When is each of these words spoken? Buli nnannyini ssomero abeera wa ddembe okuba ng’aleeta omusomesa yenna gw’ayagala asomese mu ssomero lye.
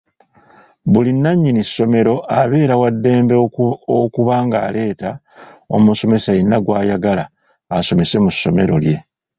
Buli 0.91 1.11
nnannyini 1.15 1.61
ssomero 1.67 2.15
abeera 2.39 2.75
wa 2.81 2.89
ddembe 2.95 3.35
okuba 4.03 4.35
ng’aleeta 4.45 5.11
omusomesa 5.75 6.29
yenna 6.37 6.57
gw’ayagala 6.65 7.23
asomese 7.77 8.15
mu 8.23 8.31
ssomero 8.35 8.75
lye. 8.85 8.97